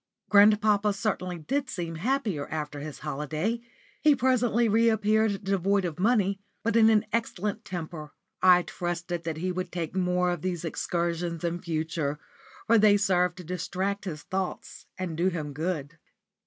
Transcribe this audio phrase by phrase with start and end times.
[0.29, 3.61] Grandpapa certainly did seem happier after his holiday.
[4.01, 8.11] He presently re appeared devoid of money, but in an excellent temper.
[8.41, 12.17] I trusted that he would take more of these excursions in future,
[12.65, 15.99] for they served to distract his thoughts and do him good.